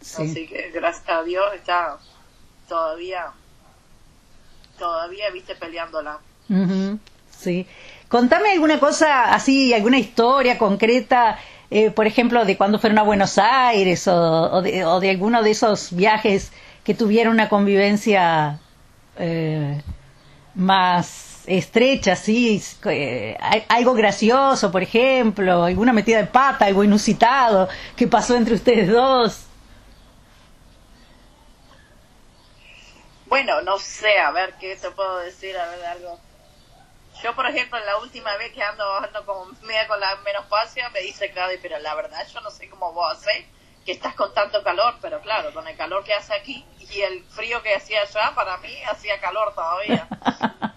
[0.00, 1.98] Así que gracias a Dios está
[2.68, 3.32] todavía,
[4.78, 6.18] todavía, viste, peleándola.
[7.30, 7.66] sí.
[8.08, 11.38] Contame alguna cosa así, alguna historia concreta,
[11.70, 15.50] eh, por ejemplo, de cuando fueron a Buenos Aires o, de, o de alguno de
[15.50, 16.52] esos viajes
[16.84, 18.60] que tuvieron una convivencia
[19.18, 19.82] eh,
[20.54, 23.36] más estrecha, sí, eh,
[23.68, 29.46] algo gracioso, por ejemplo, alguna metida de pata, algo inusitado que pasó entre ustedes dos.
[33.26, 36.18] Bueno, no sé, a ver qué te puedo decir, a ver algo.
[37.22, 41.00] yo, por ejemplo, la última vez que ando, ando como media con la menopausia, me
[41.00, 43.44] dice Claudia, pero la verdad yo no sé cómo vos hacés,
[43.84, 47.24] que estás con tanto calor, pero claro, con el calor que hace aquí y el
[47.24, 50.08] frío que hacía allá, para mí hacía calor todavía.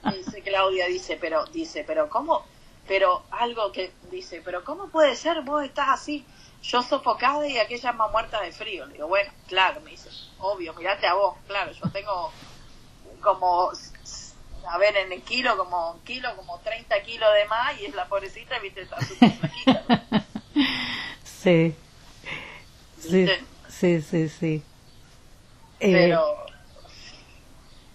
[0.50, 2.44] Claudia, dice, pero, dice, pero ¿cómo?
[2.88, 5.42] Pero algo que dice, pero ¿cómo puede ser?
[5.42, 6.26] Vos estás así,
[6.64, 8.86] yo sofocada y aquella más muerta de frío.
[8.88, 10.10] Le digo, bueno, claro, me dice,
[10.40, 12.32] obvio, mirate a vos, claro, yo tengo
[13.22, 13.72] como
[14.68, 17.96] a ver, en el kilo, como un kilo, como 30 kilos de más, y es
[17.96, 20.26] la pobrecita, viste, está súper flaquita.
[21.24, 21.76] sí.
[23.00, 23.28] sí.
[23.68, 24.64] Sí, sí, sí.
[25.80, 26.46] Eh, pero,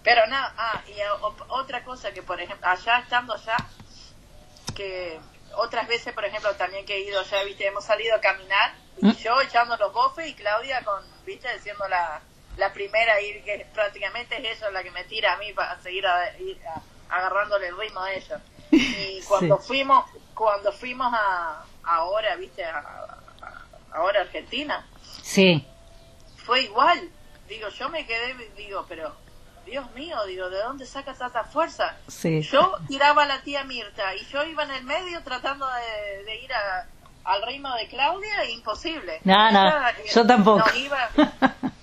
[0.05, 0.93] pero nada, ah, y
[1.49, 3.57] otra cosa que, por ejemplo, allá estando allá,
[4.73, 5.19] que
[5.57, 9.07] otras veces, por ejemplo, también que he ido allá, viste, hemos salido a caminar, y
[9.07, 9.15] ¿Mm?
[9.17, 12.21] yo echando los bofes y Claudia con, viste, diciendo la
[12.57, 16.05] la primera ir que prácticamente es ella la que me tira a mí para seguir
[17.09, 18.41] agarrándole el ritmo a ella.
[18.71, 23.17] Y cuando fuimos cuando fuimos a ahora viste a,
[23.91, 24.87] ahora Argentina
[25.21, 25.65] sí.
[26.37, 27.09] fue igual.
[27.47, 29.15] Digo yo me quedé digo pero
[29.65, 31.95] Dios mío, digo, ¿de dónde saca tanta fuerza?
[32.07, 32.41] Sí.
[32.41, 35.65] Yo tiraba a la tía Mirta y yo iba en el medio tratando
[36.25, 36.51] de, ir
[37.23, 39.19] al ritmo de Claudia, imposible.
[39.23, 39.71] No, no,
[40.13, 40.63] yo tampoco.
[40.75, 41.09] iba,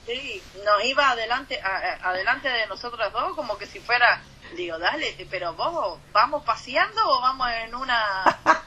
[0.07, 4.21] Sí, nos iba adelante, adelante de nosotras dos como que si fuera,
[4.57, 8.25] digo, dale, pero vos, ¿vamos paseando o vamos en una,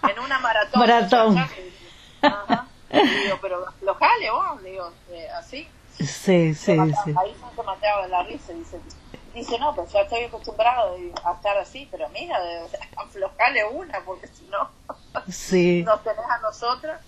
[0.10, 0.80] en una maratón?
[0.80, 1.38] maratón.
[2.22, 2.68] Ajá.
[2.90, 5.68] Digo, pero los jale vos, digo, eh, así.
[5.98, 7.14] Sí, sí, sí.
[7.18, 8.80] Ahí se mateaba de la risa, dice,
[9.36, 12.40] dice, no, pues ya estoy acostumbrado a estar así, pero mira,
[12.98, 14.70] aflojale una, porque si no,
[15.30, 15.84] sí.
[15.84, 17.02] nos tenés a nosotras.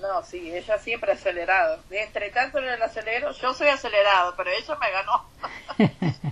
[0.00, 1.78] No, sí, ella siempre acelerado.
[1.90, 5.24] Entre tanto en el acelero, yo soy acelerado, pero ella me ganó.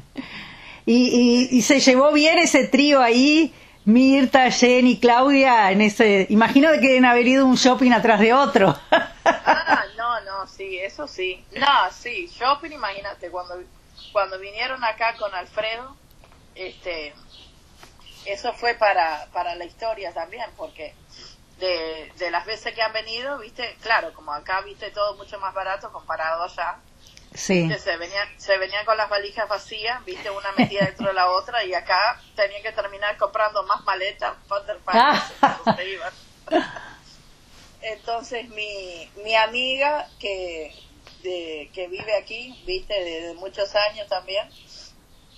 [0.86, 3.54] y, y, se llevó bien ese trío ahí,
[3.86, 6.26] Mirta, Jenny, Claudia, en ese...
[6.28, 8.76] Imagino que deben haber ido un shopping atrás de otro.
[9.24, 11.42] ah, no, no, sí, eso sí.
[11.52, 13.54] No, sí, shopping, imagínate, cuando,
[14.12, 15.96] cuando vinieron acá con Alfredo,
[16.54, 17.14] este,
[18.26, 20.94] eso fue para, para la historia también, porque
[21.58, 25.92] de, las veces que han venido, viste, claro, como acá viste todo mucho más barato
[25.92, 26.76] comparado allá.
[27.34, 27.72] Sí.
[27.78, 31.64] se venían se venían con las valijas vacías, viste, una metida dentro de la otra
[31.64, 34.34] y acá tenían que terminar comprando más maletas
[34.84, 35.24] para
[37.80, 40.74] Entonces mi, mi amiga que,
[41.22, 44.48] que vive aquí, viste, desde muchos años también,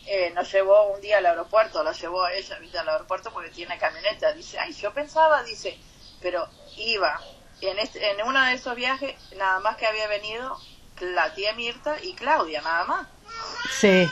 [0.06, 3.78] eh, nos llevó un día al aeropuerto, la llevó ella, viste, al aeropuerto porque tiene
[3.78, 4.32] camioneta.
[4.32, 5.78] Dice, ay, yo pensaba, dice,
[6.20, 7.20] pero iba.
[7.60, 10.58] En, este, en uno de esos viajes, nada más que había venido
[11.00, 13.08] la tía Mirta y Claudia, nada más.
[13.80, 14.06] Sí.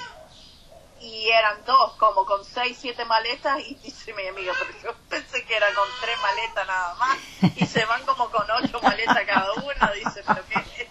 [1.01, 5.45] Y eran dos, como con seis, siete maletas, y dice mi amiga, pero yo pensé
[5.45, 7.19] que era con tres maletas nada más,
[7.57, 10.82] y se van como con ocho maletas cada una, dice, pero ¿qué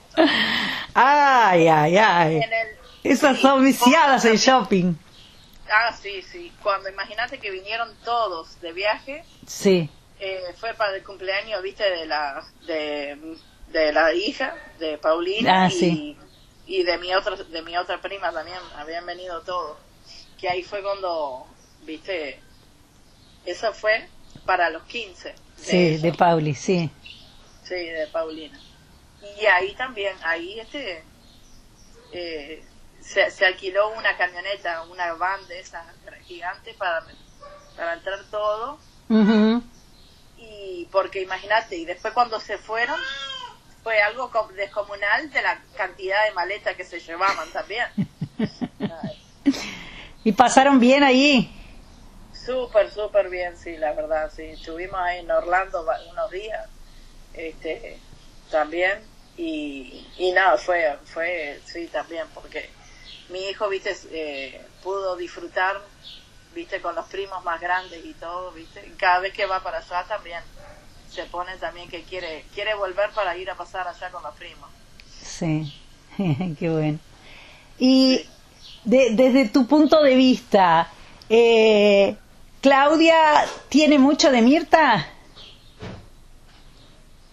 [0.93, 2.41] Ay, ay, ay.
[3.03, 4.93] Esas son viciadas en shopping.
[5.69, 6.51] Ah, sí, sí.
[6.61, 9.23] Cuando imagínate que vinieron todos de viaje.
[9.47, 9.89] Sí
[10.21, 13.35] eh, fue para el cumpleaños, viste, de la, de,
[13.71, 16.15] de la hija de Paulina ah, y,
[16.67, 19.77] y de mi otra, de mi otra prima también, habían venido todos.
[20.39, 21.47] Que ahí fue cuando,
[21.85, 22.39] viste,
[23.45, 24.07] eso fue
[24.45, 25.33] para los 15.
[25.55, 26.89] sí, de Pauli, sí.
[27.63, 28.59] Sí, de Paulina.
[29.39, 31.03] Y ahí también, ahí este,
[32.11, 32.63] eh,
[32.99, 35.85] se, se alquiló una camioneta, una van de esas
[36.25, 37.03] gigantes para,
[37.75, 38.79] para entrar todo
[40.37, 42.99] y porque imagínate, y después cuando se fueron
[43.83, 47.87] fue algo descomunal de la cantidad de maletas que se llevaban también.
[50.23, 51.51] ¿Y pasaron bien allí?
[52.33, 54.43] Súper, súper bien, sí, la verdad, sí.
[54.43, 56.69] Estuvimos ahí en Orlando unos días,
[57.33, 57.99] este,
[58.49, 58.99] también,
[59.43, 62.69] y, y nada, fue, fue, sí, también, porque
[63.29, 65.81] mi hijo, viste, eh, pudo disfrutar
[66.53, 68.85] viste, con los primos más grandes y todo, viste.
[68.87, 70.41] Y cada vez que va para allá también
[71.09, 74.69] se pone también que quiere quiere volver para ir a pasar allá con los primos.
[75.21, 75.73] Sí,
[76.59, 76.99] qué bueno.
[77.79, 78.25] Y
[78.83, 80.89] desde tu punto de vista,
[81.29, 82.15] eh,
[82.61, 85.07] Claudia tiene mucho de Mirta.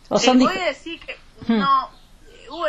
[0.08, 1.16] ¿O te voy a decir que
[1.46, 1.58] hmm.
[1.58, 1.90] no,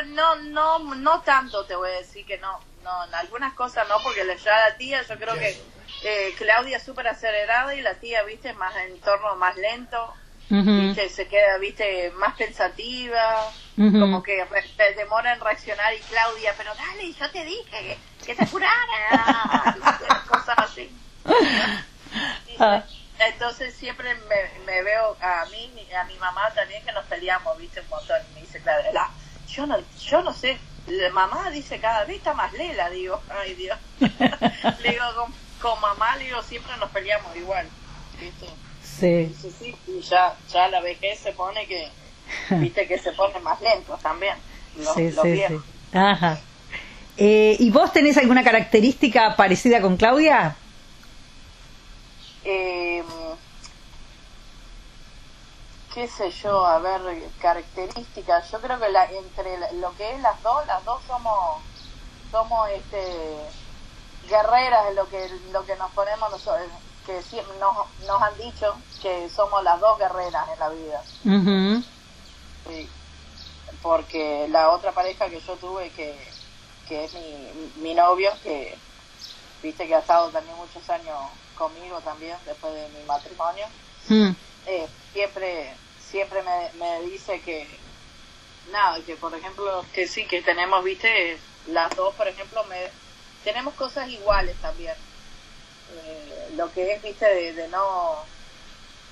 [0.07, 3.95] no, no, no tanto te voy a decir que no, no, en algunas cosas no,
[4.03, 5.57] porque ya la tía yo creo que
[6.03, 10.13] eh, Claudia súper acelerada y la tía, viste, más en torno más lento,
[10.49, 14.45] viste, se queda, viste, más pensativa, como que
[14.95, 19.77] demora en reaccionar y Claudia, pero dale, yo te dije que, te curara,
[20.27, 20.91] cosas así.
[22.59, 22.83] Ah.
[23.19, 27.81] entonces siempre me, me, veo a mí a mi mamá también que nos peleamos, viste,
[27.81, 28.17] un montón.
[28.31, 28.83] Y me dice, claro,
[29.49, 30.57] yo no, yo no sé,
[30.87, 33.77] la mamá dice cada vez está más lela, digo, ay Dios.
[33.99, 35.03] le digo,
[35.61, 37.67] con, mamá, le digo, siempre nos peleamos igual,
[38.19, 38.47] ¿viste?
[38.83, 39.35] Sí.
[39.41, 41.89] sí, sí y ya, ya la vejez se pone que,
[42.51, 44.35] viste, que se pone más lento también.
[44.95, 45.59] sí, sí, sí.
[45.93, 46.39] Ajá.
[47.17, 50.55] Eh, ¿Y vos tenés alguna característica parecida con Claudia?
[52.45, 53.03] Eh,
[55.99, 57.01] qué sé yo, a ver,
[57.41, 58.49] características.
[58.51, 61.61] Yo creo que la, entre lo que es las dos, las dos somos,
[62.31, 63.35] somos este,
[64.29, 66.69] guerreras en lo que, lo que nos ponemos nosotros,
[67.05, 67.21] que
[67.59, 67.75] nos,
[68.07, 71.03] nos han dicho que somos las dos guerreras en la vida.
[72.69, 72.89] sí,
[73.81, 76.17] porque la otra pareja que yo tuve, que,
[76.87, 78.77] que es mi, mi novio, que
[79.61, 81.17] viste que ha estado también muchos años
[81.57, 83.65] conmigo también después de mi matrimonio.
[84.07, 84.29] Mm.
[84.65, 85.73] Eh, siempre
[86.09, 87.67] siempre me, me dice que
[88.71, 92.89] nada, que por ejemplo, que sí, que tenemos, viste, las dos, por ejemplo, me,
[93.43, 94.95] tenemos cosas iguales también.
[95.93, 98.23] Eh, lo que es, viste, de, no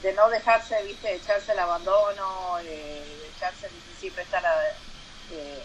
[0.02, 3.68] de no dejarse, viste, echarse el abandono, eh, echarse,
[4.00, 4.44] siempre estar
[5.32, 5.64] eh,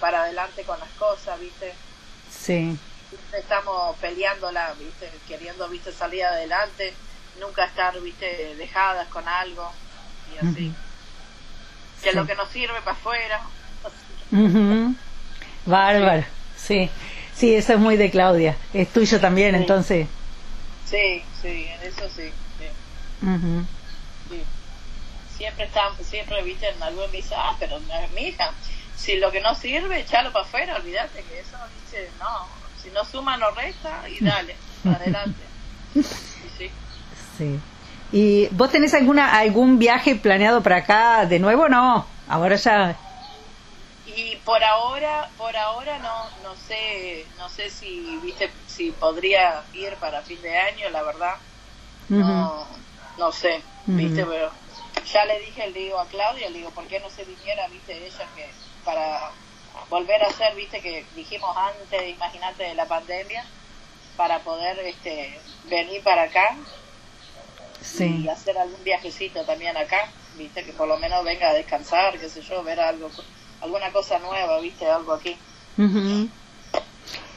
[0.00, 1.74] para adelante con las cosas, viste.
[2.30, 2.78] Sí
[3.32, 5.10] estamos peleándola, ¿viste?
[5.28, 5.92] queriendo ¿viste?
[5.92, 6.94] salir adelante,
[7.38, 8.54] nunca estar ¿viste?
[8.56, 9.70] dejadas con algo
[10.32, 10.74] y así.
[12.02, 13.40] Que lo que nos sirve para afuera.
[15.66, 16.24] Bárbaro,
[16.56, 16.90] sí.
[17.34, 17.54] sí.
[17.54, 18.56] eso es muy de Claudia.
[18.72, 20.06] Es tuyo también, entonces.
[20.84, 22.30] Sí, sí, en eso sí.
[25.36, 27.80] Siempre están, siempre, viste, en algún me dice, ah, pero
[28.14, 28.52] mi hija,
[28.96, 32.46] si lo que no sirve, echalo para afuera, olvídate que eso dice, no,
[32.82, 35.42] si no suma, no resta y dale, adelante.
[35.94, 36.70] Sí,
[37.36, 37.60] sí.
[38.12, 41.68] ¿Y vos tenés alguna algún viaje planeado para acá de nuevo?
[41.68, 42.96] No, ahora ya.
[44.06, 49.94] Y por ahora, por ahora no, no sé, no sé si, viste, si podría ir
[49.96, 51.34] para fin de año, la verdad.
[52.08, 52.66] No,
[53.18, 54.50] no sé, viste, pero
[55.10, 58.06] ya le dije, le digo a Claudia, le digo, ¿por qué no se viniera, viste,
[58.06, 58.48] ella que
[58.84, 59.30] para
[59.88, 63.44] volver a hacer, viste, que dijimos antes, imagínate, de la pandemia,
[64.16, 66.56] para poder este, venir para acá
[67.98, 72.28] y hacer algún viajecito también acá, viste, que por lo menos venga a descansar, qué
[72.28, 73.10] sé yo, ver algo,
[73.60, 75.36] alguna cosa nueva, viste, algo aquí.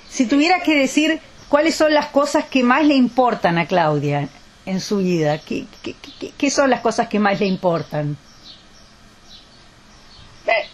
[0.10, 4.30] Si tuviera que decir cuáles son las cosas que más le importan a Claudia
[4.66, 8.18] en su vida, ¿qué, qué, qué, qué son las cosas que más le importan?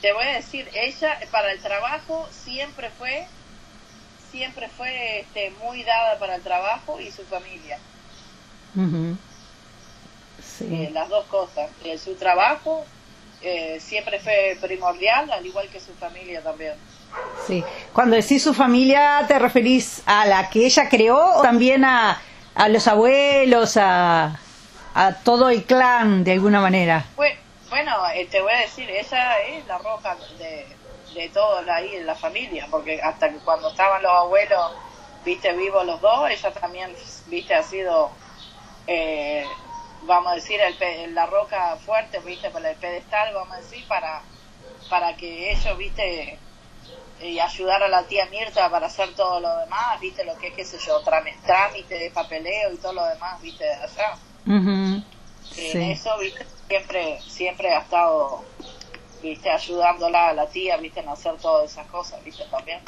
[0.03, 3.25] te voy a decir, ella para el trabajo siempre fue,
[4.31, 7.79] siempre fue este, muy dada para el trabajo y su familia.
[8.75, 9.17] sí.
[10.71, 11.69] Eh, las dos cosas.
[11.83, 12.85] Eh, su trabajo
[13.41, 16.73] eh, siempre fue primordial, al igual que su familia también.
[17.45, 17.63] Sí.
[17.93, 22.19] Cuando decís su familia, ¿te referís a la que ella creó o también a,
[22.55, 24.39] a los abuelos, a,
[24.95, 27.05] a todo el clan de alguna manera?
[27.15, 27.35] Bueno,
[27.69, 30.65] bueno, eh, te voy a decir, esa es la roja de,
[31.13, 34.71] de todo ahí en la familia, porque hasta que cuando estaban los abuelos,
[35.25, 36.95] viste, vivos los dos, ella también,
[37.27, 38.11] viste, ha sido,
[38.87, 39.45] eh,
[40.05, 44.21] vamos a decir, el, la roca fuerte, viste, para el pedestal, vamos a decir, para,
[44.89, 46.37] para que ellos, viste,
[47.21, 50.53] y ayudar a la tía Mirta para hacer todo lo demás, viste, lo que es,
[50.53, 54.17] qué sé yo, trámite de papeleo y todo lo demás, viste, de allá.
[54.45, 58.43] En eso, viste, siempre, siempre ha estado,
[59.21, 62.79] viste, ayudándola a la tía, viste, en hacer todas esas cosas, viste, también.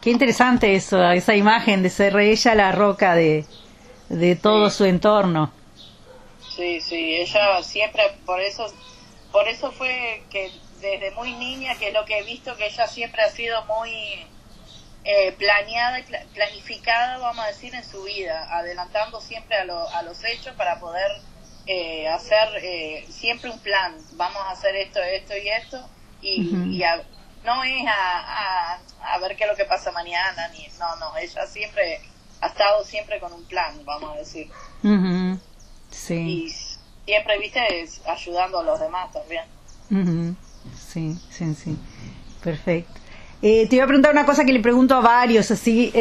[0.00, 3.44] Qué interesante eso, esa imagen de ser ella la roca de,
[4.08, 5.52] de todo su entorno.
[6.54, 8.66] Sí, sí, ella siempre, por eso,
[9.32, 12.86] por eso fue que desde muy niña, que es lo que he visto, que ella
[12.86, 14.26] siempre ha sido muy
[15.04, 16.04] eh, planeada y
[16.34, 21.10] planificada, vamos a decir, en su vida, adelantando siempre a, a los hechos para poder
[21.66, 25.88] eh, hacer eh, siempre un plan, vamos a hacer esto, esto y esto,
[26.20, 26.82] y,
[27.44, 31.46] no es a, a, ver qué es lo que pasa mañana, ni no, no, ella
[31.46, 32.00] siempre
[32.42, 34.50] ha estado siempre con un plan, vamos a decir.
[35.90, 36.14] Sí.
[36.14, 36.50] Y
[37.04, 37.60] siempre, viste,
[38.06, 39.44] ayudando a los demás también.
[40.78, 41.76] Sí, sí, sí.
[42.42, 42.92] Perfecto.
[43.42, 45.92] Eh, te iba a preguntar una cosa que le pregunto a varios, así,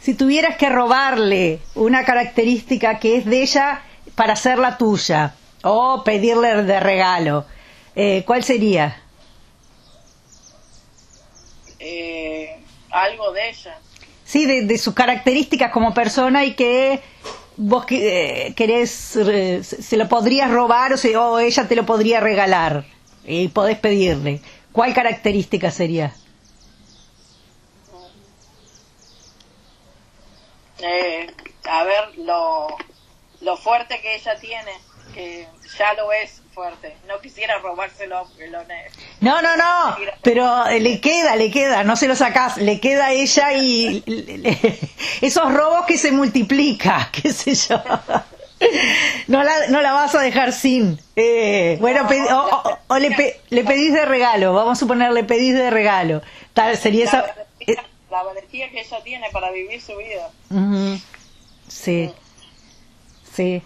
[0.00, 3.82] si tuvieras que robarle una característica que es de ella
[4.14, 7.46] para hacerla tuya o pedirle de regalo,
[7.96, 9.00] eh, ¿cuál sería?
[11.78, 12.58] Eh,
[12.90, 13.78] algo de ella.
[14.24, 17.00] Sí, de, sus características como persona y que
[17.56, 20.96] vos eh, querés, se lo podrías robar o,
[21.32, 22.84] o ella te lo podría regalar
[23.24, 24.40] y podés pedirle.
[24.72, 26.14] ¿Cuál característica sería?
[30.80, 31.26] Eh,
[31.70, 32.66] a ver, lo,
[33.40, 34.72] lo fuerte que ella tiene,
[35.14, 35.46] que
[35.78, 36.96] ya lo es fuerte.
[37.08, 38.26] No quisiera robárselo
[39.20, 43.12] No, no, no, pero le queda, le queda, no se lo sacás, le queda a
[43.12, 44.02] ella y
[45.20, 47.82] esos robos que se multiplica, qué sé yo.
[49.26, 50.98] No la, no la vas a dejar sin.
[51.16, 52.08] Eh, bueno,
[52.88, 56.22] o, le, le, pedís de regalo, vamos a suponer, le pedís de regalo.
[56.54, 57.26] Tal, sería esa...
[58.10, 60.30] la valentía que ella tiene para vivir su vida.
[61.68, 62.10] Sí,
[63.34, 63.62] sí.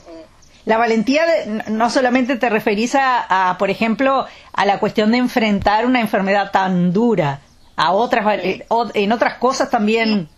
[0.69, 1.25] La valentía
[1.69, 6.93] no solamente te referís a, por ejemplo, a la cuestión de enfrentar una enfermedad tan
[6.93, 7.41] dura,
[7.75, 10.29] a otras, en otras cosas también.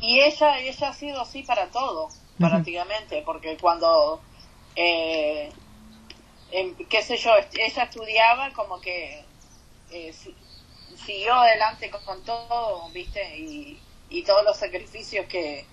[0.00, 4.20] Y ella, ella ha sido así para todo, prácticamente, porque cuando,
[4.76, 5.50] eh,
[6.88, 9.24] qué sé yo, ella estudiaba como que
[9.90, 10.14] eh,
[11.04, 15.64] siguió adelante con, todo, viste, y, y todos los sacrificios que,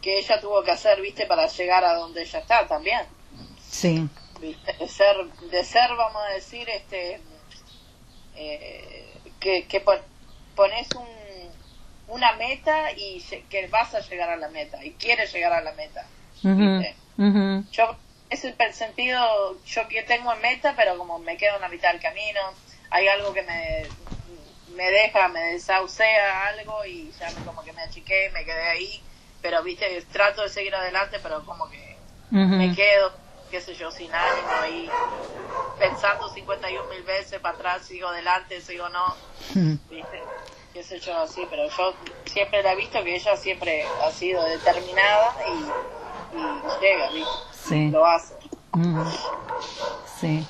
[0.00, 3.06] que ella tuvo que hacer, viste, para llegar a donde ella está también.
[3.74, 4.08] Sí.
[4.40, 5.16] De ser,
[5.50, 7.20] de ser, vamos a decir, este,
[8.36, 9.80] eh, que, que
[10.54, 11.08] pones un,
[12.06, 13.20] una meta y
[13.50, 16.06] que vas a llegar a la meta y quieres llegar a la meta.
[17.72, 17.96] Yo,
[18.30, 21.90] es el sentido, yo que tengo en meta, pero como me quedo en la mitad
[21.90, 22.40] del camino,
[22.90, 23.82] hay algo que me,
[24.76, 29.02] me deja, me desahucia algo y ya como que me achiqué, me quedé ahí,
[29.42, 31.96] pero viste, trato de seguir adelante, pero como que
[32.30, 33.23] me quedo,
[33.54, 34.90] qué sé yo, sin ánimo ahí,
[35.78, 39.14] pensando 51 mil veces para atrás, sigo adelante, sigo no,
[39.88, 40.22] viste,
[40.72, 41.94] qué sé yo, así, pero yo
[42.24, 48.34] siempre la he visto que ella siempre ha sido determinada y, llega, viste, lo hace.
[50.18, 50.44] Sí.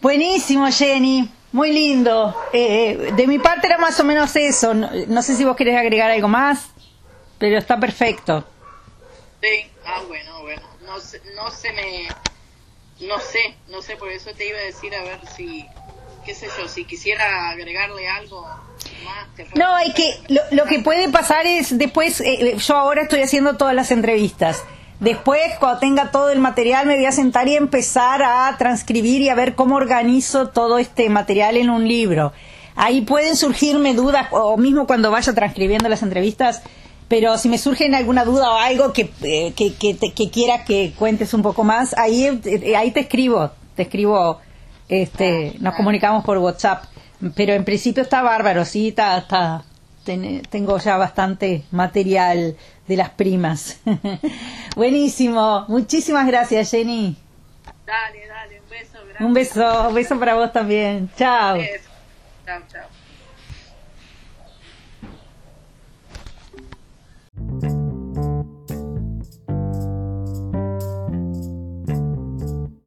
[0.00, 1.30] Buenísimo, Jenny.
[1.52, 2.34] Muy lindo.
[2.52, 4.74] Eh, de mi parte era más o menos eso.
[4.74, 6.70] No, sé si vos querés agregar algo más,
[7.38, 8.44] pero está perfecto.
[9.40, 10.67] Sí, ah, bueno, bueno.
[10.88, 10.96] No,
[11.34, 12.08] no se me...
[13.00, 15.64] No sé, no sé, por eso te iba a decir a ver si,
[16.24, 18.42] qué sé yo, si quisiera agregarle algo
[19.04, 19.28] más.
[19.54, 23.56] no, es que lo, lo, que puede pasar es después, eh, yo ahora estoy haciendo
[23.56, 24.64] todas las entrevistas
[25.00, 29.28] Después, cuando tenga todo el material, me voy a sentar y empezar a transcribir y
[29.28, 32.32] a ver cómo organizo todo este material en un libro.
[32.74, 36.62] Ahí pueden surgirme dudas, o mismo cuando vaya transcribiendo las entrevistas,
[37.08, 41.32] pero si me surge alguna duda o algo que, eh, que, que, quieras que cuentes
[41.32, 44.40] un poco más, ahí, eh, ahí te escribo, te escribo,
[44.88, 46.84] este, nos comunicamos por WhatsApp.
[47.34, 49.64] Pero en principio está bárbaro, sí, está, está,
[50.50, 52.56] tengo ya bastante material
[52.86, 53.80] de las primas.
[54.76, 55.64] Buenísimo.
[55.68, 57.16] Muchísimas gracias, Jenny.
[57.86, 58.98] Dale, dale, un beso.
[59.20, 61.10] Un beso, un beso para vos también.
[61.16, 61.56] Chao.
[62.46, 62.97] Chao, chao.